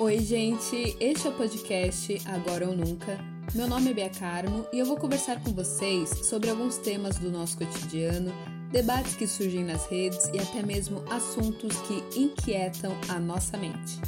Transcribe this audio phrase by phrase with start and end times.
[0.00, 0.96] Oi, gente!
[0.98, 3.18] Este é o podcast Agora ou Nunca.
[3.54, 7.30] Meu nome é Bia Carmo e eu vou conversar com vocês sobre alguns temas do
[7.30, 8.32] nosso cotidiano,
[8.72, 14.00] debates que surgem nas redes e até mesmo assuntos que inquietam a nossa mente.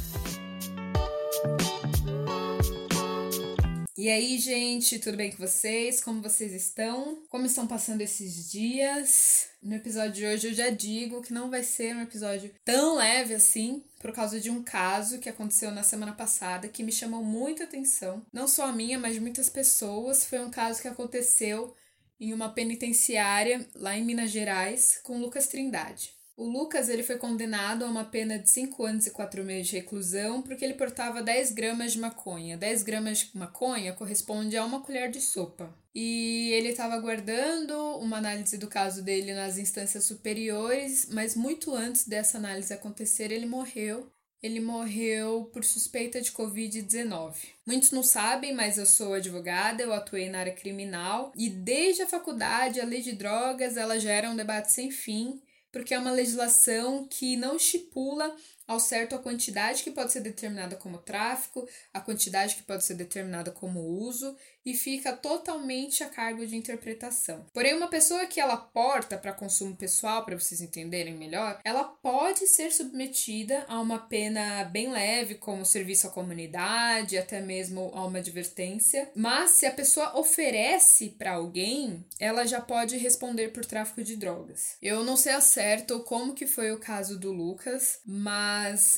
[4.03, 6.01] E aí, gente, tudo bem com vocês?
[6.01, 7.23] Como vocês estão?
[7.29, 9.47] Como estão passando esses dias?
[9.61, 13.33] No episódio de hoje eu já digo que não vai ser um episódio tão leve
[13.33, 17.63] assim, por causa de um caso que aconteceu na semana passada que me chamou muita
[17.63, 18.21] atenção.
[18.33, 20.25] Não só a minha, mas de muitas pessoas.
[20.25, 21.73] Foi um caso que aconteceu
[22.19, 26.13] em uma penitenciária lá em Minas Gerais com Lucas Trindade.
[26.35, 29.75] O Lucas ele foi condenado a uma pena de 5 anos e 4 meses de
[29.75, 32.57] reclusão porque ele portava 10 gramas de maconha.
[32.57, 35.71] 10 gramas de maconha corresponde a uma colher de sopa.
[35.93, 42.07] E ele estava aguardando uma análise do caso dele nas instâncias superiores, mas muito antes
[42.07, 44.11] dessa análise acontecer, ele morreu.
[44.41, 47.35] Ele morreu por suspeita de Covid-19.
[47.65, 52.07] Muitos não sabem, mas eu sou advogada, eu atuei na área criminal e desde a
[52.07, 55.39] faculdade a lei de drogas ela gera um debate sem fim
[55.73, 58.33] porque é uma legislação que não estipula
[58.67, 62.95] ao certo a quantidade que pode ser determinada como tráfico, a quantidade que pode ser
[62.95, 67.45] determinada como uso e fica totalmente a cargo de interpretação.
[67.53, 72.47] Porém, uma pessoa que ela porta para consumo pessoal, para vocês entenderem melhor, ela pode
[72.47, 78.19] ser submetida a uma pena bem leve, como serviço à comunidade, até mesmo a uma
[78.19, 79.11] advertência.
[79.15, 84.77] Mas se a pessoa oferece para alguém, ela já pode responder por tráfico de drogas.
[84.81, 88.52] Eu não sei a certo como que foi o caso do Lucas, mas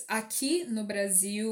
[0.08, 1.50] aqui no Brasil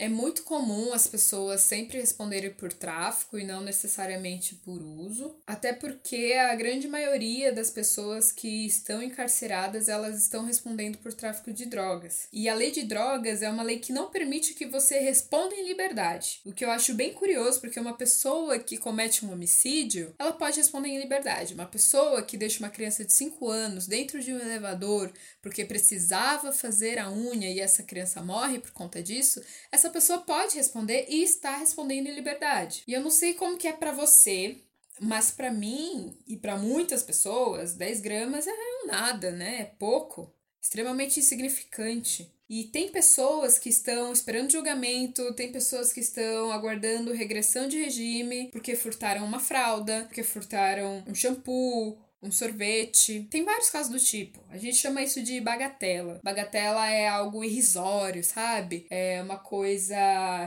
[0.00, 5.74] é muito comum as pessoas sempre responderem por tráfico e não necessariamente por uso, até
[5.74, 11.66] porque a grande maioria das pessoas que estão encarceradas, elas estão respondendo por tráfico de
[11.66, 12.28] drogas.
[12.32, 15.68] E a lei de drogas é uma lei que não permite que você responda em
[15.68, 16.40] liberdade.
[16.46, 20.56] O que eu acho bem curioso, porque uma pessoa que comete um homicídio, ela pode
[20.56, 21.52] responder em liberdade.
[21.52, 25.12] Uma pessoa que deixa uma criança de 5 anos dentro de um elevador
[25.42, 30.18] porque precisava fazer a unha e essa criança morre por conta disso, essa essa pessoa
[30.20, 32.82] pode responder e está respondendo em liberdade.
[32.86, 34.56] E eu não sei como que é para você,
[35.00, 38.52] mas para mim e para muitas pessoas, 10 gramas é
[38.86, 39.60] nada, né?
[39.62, 42.32] É pouco, extremamente insignificante.
[42.48, 48.48] E tem pessoas que estão esperando julgamento, tem pessoas que estão aguardando regressão de regime
[48.52, 53.26] porque furtaram uma fralda, porque furtaram um shampoo um sorvete.
[53.30, 54.40] Tem vários casos do tipo.
[54.50, 56.20] A gente chama isso de bagatela.
[56.22, 58.86] Bagatela é algo irrisório, sabe?
[58.90, 59.96] É uma coisa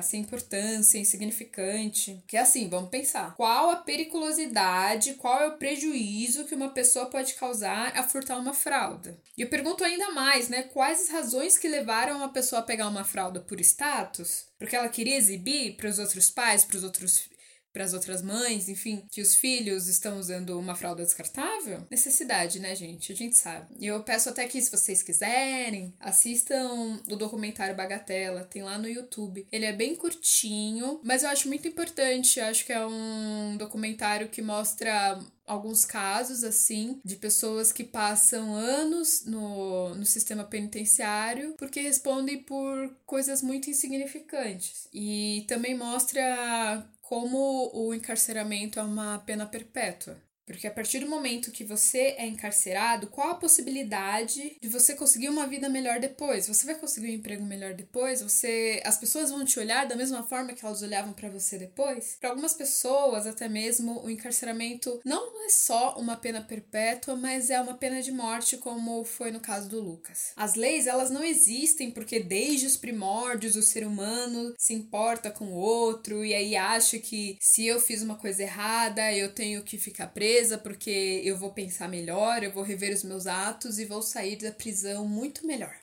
[0.02, 2.22] sem importância, insignificante.
[2.28, 3.36] Que é assim, vamos pensar.
[3.36, 8.54] Qual a periculosidade, qual é o prejuízo que uma pessoa pode causar a furtar uma
[8.54, 9.18] fralda?
[9.38, 10.64] E eu pergunto ainda mais, né?
[10.64, 14.46] Quais as razões que levaram uma pessoa a pegar uma fralda por status?
[14.60, 17.28] Porque ela queria exibir para os outros pais, para os outros
[17.74, 21.86] para as outras mães, enfim, que os filhos estão usando uma fralda descartável?
[21.90, 23.12] Necessidade, né, gente?
[23.12, 23.76] A gente sabe.
[23.80, 28.88] E eu peço até que, se vocês quiserem, assistam o documentário Bagatela, tem lá no
[28.88, 29.48] YouTube.
[29.52, 32.40] Ele é bem curtinho, mas eu acho muito importante.
[32.40, 38.56] Eu acho que é um documentário que mostra alguns casos assim de pessoas que passam
[38.56, 44.88] anos no, no sistema penitenciário porque respondem por coisas muito insignificantes.
[44.94, 50.18] E também mostra como o encarceramento é uma pena perpétua.
[50.46, 55.30] Porque a partir do momento que você é encarcerado, qual a possibilidade de você conseguir
[55.30, 56.48] uma vida melhor depois?
[56.48, 58.22] Você vai conseguir um emprego melhor depois?
[58.22, 62.18] Você, as pessoas vão te olhar da mesma forma que elas olhavam para você depois?
[62.20, 67.60] Para algumas pessoas, até mesmo o encarceramento não é só uma pena perpétua, mas é
[67.62, 70.34] uma pena de morte, como foi no caso do Lucas.
[70.36, 75.46] As leis, elas não existem porque desde os primórdios o ser humano se importa com
[75.46, 79.78] o outro e aí acha que se eu fiz uma coisa errada, eu tenho que
[79.78, 84.02] ficar preso porque eu vou pensar melhor, eu vou rever os meus atos e vou
[84.02, 85.76] sair da prisão muito melhor.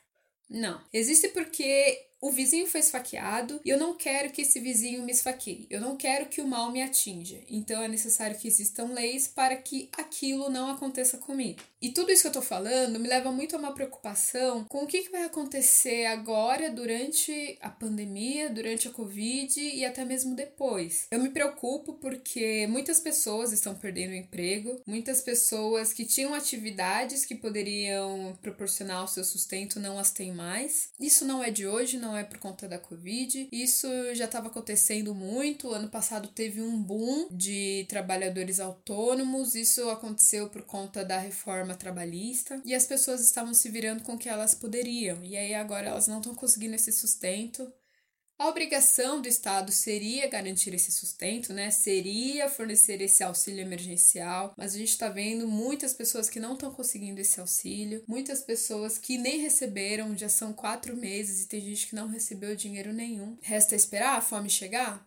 [0.48, 0.80] Não.
[0.92, 5.66] Existe porque o vizinho foi esfaqueado e eu não quero que esse vizinho me esfaqueie.
[5.70, 7.40] Eu não quero que o mal me atinja.
[7.48, 11.60] Então é necessário que existam leis para que aquilo não aconteça comigo.
[11.82, 14.86] E tudo isso que eu tô falando me leva muito a uma preocupação com o
[14.86, 21.06] que, que vai acontecer agora durante a pandemia, durante a Covid e até mesmo depois.
[21.10, 27.34] Eu me preocupo porque muitas pessoas estão perdendo emprego, muitas pessoas que tinham atividades que
[27.34, 30.90] poderiam proporcionar o seu sustento não as têm mais.
[31.00, 33.48] Isso não é de hoje, não é por conta da Covid.
[33.52, 35.72] Isso já estava acontecendo muito.
[35.72, 39.54] Ano passado teve um boom de trabalhadores autônomos.
[39.54, 44.18] Isso aconteceu por conta da reforma trabalhista e as pessoas estavam se virando com o
[44.18, 45.22] que elas poderiam.
[45.22, 47.70] E aí agora elas não estão conseguindo esse sustento
[48.40, 51.70] A obrigação do Estado seria garantir esse sustento, né?
[51.70, 56.72] Seria fornecer esse auxílio emergencial, mas a gente está vendo muitas pessoas que não estão
[56.72, 61.88] conseguindo esse auxílio, muitas pessoas que nem receberam, já são quatro meses e tem gente
[61.88, 63.36] que não recebeu dinheiro nenhum.
[63.42, 65.06] Resta esperar a fome chegar?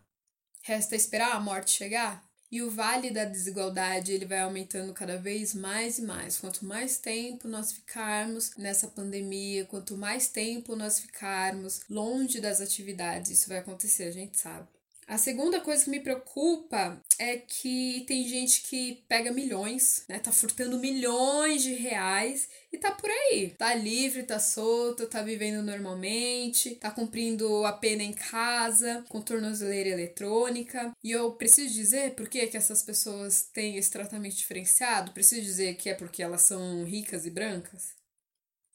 [0.62, 2.24] Resta esperar a morte chegar?
[2.54, 6.38] E o vale da desigualdade ele vai aumentando cada vez mais e mais.
[6.38, 13.32] Quanto mais tempo nós ficarmos nessa pandemia, quanto mais tempo nós ficarmos longe das atividades,
[13.32, 14.68] isso vai acontecer, a gente sabe.
[15.14, 20.18] A segunda coisa que me preocupa é que tem gente que pega milhões, né?
[20.18, 23.54] Tá furtando milhões de reais e tá por aí.
[23.56, 29.90] Tá livre, tá solto, tá vivendo normalmente, tá cumprindo a pena em casa, com tornozeleira
[29.90, 30.92] eletrônica.
[31.04, 35.12] E eu preciso dizer por que, que essas pessoas têm esse tratamento diferenciado?
[35.12, 37.94] Preciso dizer que é porque elas são ricas e brancas?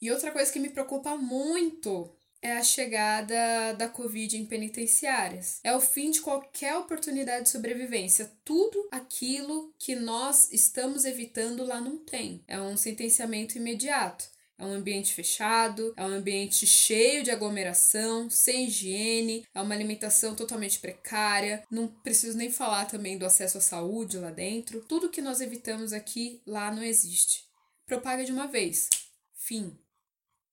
[0.00, 5.60] E outra coisa que me preocupa muito é a chegada da Covid em penitenciárias.
[5.64, 8.30] É o fim de qualquer oportunidade de sobrevivência.
[8.44, 12.42] Tudo aquilo que nós estamos evitando lá não tem.
[12.46, 14.24] É um sentenciamento imediato.
[14.58, 20.34] É um ambiente fechado, é um ambiente cheio de aglomeração, sem higiene, é uma alimentação
[20.34, 21.62] totalmente precária.
[21.70, 24.80] Não preciso nem falar também do acesso à saúde lá dentro.
[24.88, 27.44] Tudo que nós evitamos aqui, lá não existe.
[27.86, 28.88] Propaga de uma vez.
[29.32, 29.78] Fim.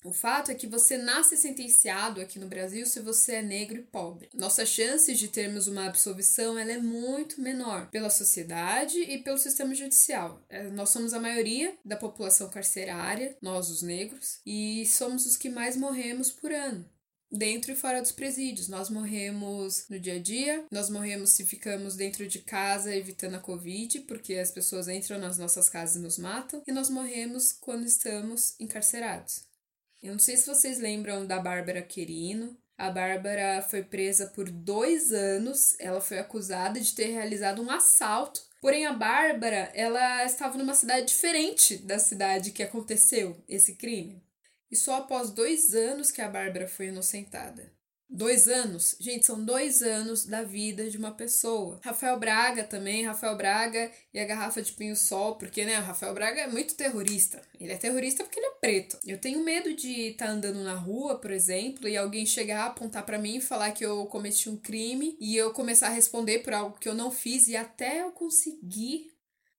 [0.05, 3.81] O fato é que você nasce sentenciado aqui no Brasil se você é negro e
[3.81, 4.29] pobre.
[4.35, 9.73] Nossas chances de termos uma absolvição ela é muito menor pela sociedade e pelo sistema
[9.73, 10.39] judicial.
[10.47, 15.49] É, nós somos a maioria da população carcerária, nós os negros, e somos os que
[15.49, 16.87] mais morremos por ano
[17.31, 18.67] dentro e fora dos presídios.
[18.67, 23.39] Nós morremos no dia a dia, nós morremos se ficamos dentro de casa evitando a
[23.39, 27.87] Covid, porque as pessoas entram nas nossas casas e nos matam, e nós morremos quando
[27.87, 29.54] estamos encarcerados.
[30.01, 32.57] Eu não sei se vocês lembram da Bárbara Querino.
[32.77, 35.75] A Bárbara foi presa por dois anos.
[35.79, 38.41] Ela foi acusada de ter realizado um assalto.
[38.61, 44.23] Porém, a Bárbara, ela estava numa cidade diferente da cidade que aconteceu esse crime.
[44.69, 47.74] E só após dois anos que a Bárbara foi inocentada.
[48.07, 51.79] Dois anos, gente, são dois anos da vida de uma pessoa.
[51.83, 56.41] Rafael Braga também, Rafael Braga e a garrafa de pinho-sol, porque, né, o Rafael Braga
[56.41, 57.41] é muito terrorista.
[57.59, 58.99] Ele é terrorista porque ele é preto.
[59.05, 63.05] Eu tenho medo de estar tá andando na rua, por exemplo, e alguém chegar, apontar
[63.05, 66.77] para mim falar que eu cometi um crime e eu começar a responder por algo
[66.79, 69.15] que eu não fiz e até eu conseguir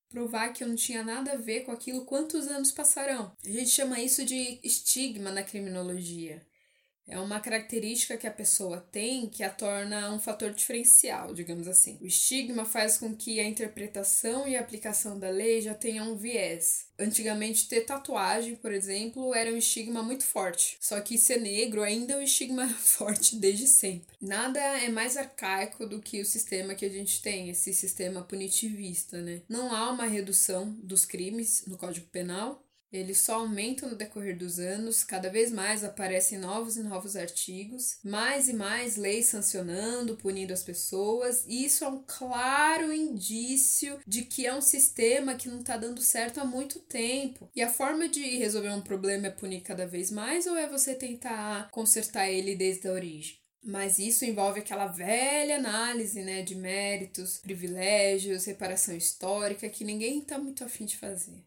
[0.08, 3.32] provar que eu não tinha nada a ver com aquilo, quantos anos passarão?
[3.44, 6.46] A gente chama isso de estigma na criminologia.
[7.08, 11.98] É uma característica que a pessoa tem que a torna um fator diferencial, digamos assim.
[12.00, 16.16] O estigma faz com que a interpretação e a aplicação da lei já tenham um
[16.16, 16.86] viés.
[16.98, 20.78] Antigamente, ter tatuagem, por exemplo, era um estigma muito forte.
[20.80, 24.16] Só que ser negro ainda é um estigma forte desde sempre.
[24.20, 29.20] Nada é mais arcaico do que o sistema que a gente tem, esse sistema punitivista,
[29.20, 29.42] né?
[29.48, 32.65] Não há uma redução dos crimes no Código Penal,
[32.96, 37.98] eles só aumentam no decorrer dos anos, cada vez mais aparecem novos e novos artigos,
[38.02, 44.22] mais e mais leis sancionando, punindo as pessoas, e isso é um claro indício de
[44.22, 47.50] que é um sistema que não está dando certo há muito tempo.
[47.54, 50.94] E a forma de resolver um problema é punir cada vez mais ou é você
[50.94, 53.38] tentar consertar ele desde a origem?
[53.62, 60.38] Mas isso envolve aquela velha análise, né, de méritos, privilégios, reparação histórica que ninguém está
[60.38, 61.44] muito afim de fazer.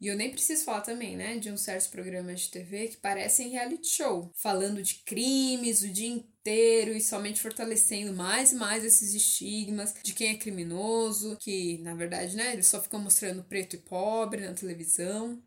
[0.00, 3.48] E eu nem preciso falar também, né, de uns certos programas de TV que parecem
[3.48, 9.14] reality show, falando de crimes o dia inteiro e somente fortalecendo mais e mais esses
[9.14, 13.78] estigmas de quem é criminoso, que na verdade, né, eles só ficam mostrando preto e
[13.78, 15.42] pobre na televisão.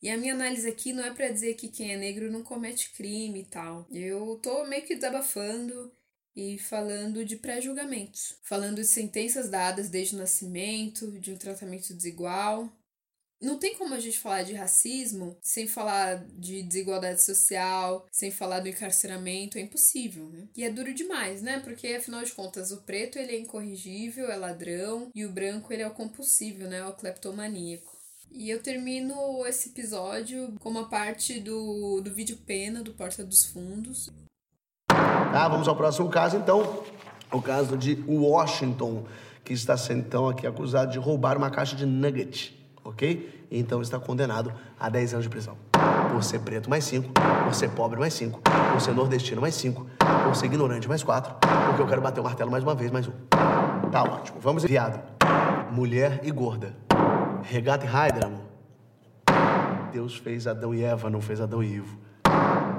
[0.00, 2.92] E a minha análise aqui não é para dizer que quem é negro não comete
[2.92, 3.86] crime e tal.
[3.90, 5.92] Eu tô meio que desabafando
[6.36, 12.72] e falando de pré-julgamentos, falando de sentenças dadas desde o nascimento, de um tratamento desigual,
[13.40, 18.60] não tem como a gente falar de racismo sem falar de desigualdade social, sem falar
[18.60, 20.48] do encarceramento, é impossível, né?
[20.56, 21.60] E é duro demais, né?
[21.60, 25.82] Porque afinal de contas, o preto ele é incorrigível, é ladrão, e o branco ele
[25.82, 26.84] é o compulsível, né?
[26.84, 27.96] O cleptomaníaco.
[28.30, 33.44] E eu termino esse episódio com uma parte do, do vídeo pena do Porta dos
[33.44, 34.10] Fundos.
[34.88, 36.84] Tá, vamos ao próximo caso então.
[37.32, 39.06] O caso de Washington,
[39.44, 42.57] que está sendo então aqui acusado de roubar uma caixa de nugget
[42.88, 43.46] ok?
[43.50, 45.56] Então está condenado a 10 anos de prisão.
[46.10, 47.12] Por ser preto, mais 5.
[47.44, 48.40] Por ser pobre, mais 5.
[48.72, 49.86] Por ser nordestino, mais 5.
[50.24, 51.34] Por ser ignorante, mais 4.
[51.66, 53.12] Porque eu quero bater o martelo mais uma vez, mais um.
[53.90, 54.38] Tá ótimo.
[54.40, 55.00] Vamos viado.
[55.70, 56.74] Mulher e gorda.
[57.42, 58.48] Regata e Hydra, amor.
[59.92, 61.98] Deus fez Adão e Eva, não fez Adão e Ivo.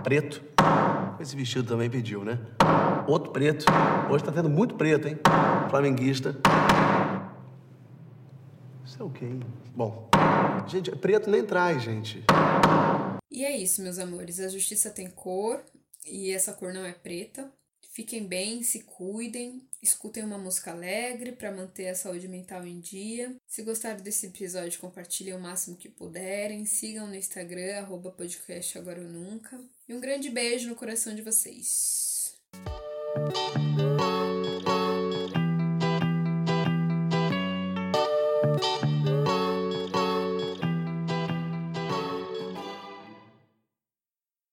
[0.03, 0.41] Preto,
[1.19, 2.39] Esse vestido também pediu, né?
[3.07, 3.65] Outro preto.
[4.09, 5.17] Hoje tá tendo muito preto, hein?
[5.69, 6.35] Flamenguista.
[8.99, 9.09] É o?
[9.73, 10.09] Bom,
[10.67, 12.21] gente, preto nem traz, gente.
[13.31, 14.41] E é isso, meus amores.
[14.41, 15.63] A justiça tem cor
[16.05, 17.49] e essa cor não é preta.
[17.93, 23.33] Fiquem bem, se cuidem, escutem uma música alegre para manter a saúde mental em dia.
[23.47, 26.65] Se gostaram desse episódio, compartilhem o máximo que puderem.
[26.65, 29.57] Sigam no Instagram, arroba podcast agora ou nunca.
[29.87, 32.35] E um grande beijo no coração de vocês.